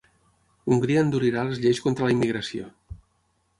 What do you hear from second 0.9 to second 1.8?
endurirà les